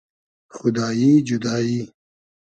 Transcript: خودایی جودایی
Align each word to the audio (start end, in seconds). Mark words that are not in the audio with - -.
خودایی 0.51 1.23
جودایی 1.23 1.93